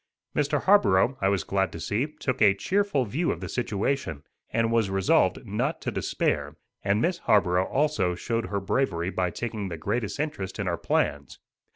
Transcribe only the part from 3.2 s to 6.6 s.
of the situation, and was resolved not to despair;